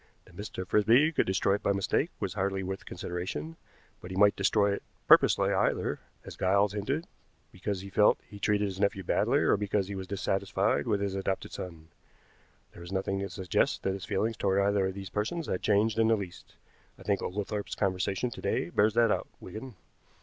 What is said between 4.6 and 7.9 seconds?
it purposely either, as Giles hinted, because